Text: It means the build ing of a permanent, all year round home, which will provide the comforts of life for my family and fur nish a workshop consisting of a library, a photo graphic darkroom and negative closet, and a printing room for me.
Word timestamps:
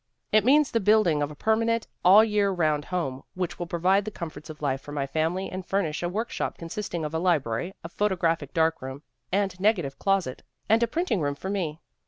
It 0.31 0.43
means 0.43 0.71
the 0.71 0.79
build 0.79 1.05
ing 1.05 1.21
of 1.21 1.29
a 1.29 1.35
permanent, 1.35 1.85
all 2.03 2.23
year 2.23 2.49
round 2.49 2.85
home, 2.85 3.21
which 3.35 3.59
will 3.59 3.67
provide 3.67 4.03
the 4.03 4.09
comforts 4.09 4.49
of 4.49 4.59
life 4.59 4.81
for 4.81 4.91
my 4.91 5.05
family 5.05 5.47
and 5.47 5.63
fur 5.63 5.83
nish 5.83 6.01
a 6.01 6.09
workshop 6.09 6.57
consisting 6.57 7.05
of 7.05 7.13
a 7.13 7.19
library, 7.19 7.75
a 7.83 7.89
photo 7.89 8.15
graphic 8.15 8.51
darkroom 8.51 9.03
and 9.31 9.59
negative 9.59 9.99
closet, 9.99 10.41
and 10.67 10.81
a 10.81 10.87
printing 10.87 11.21
room 11.21 11.35
for 11.35 11.51
me. 11.51 11.81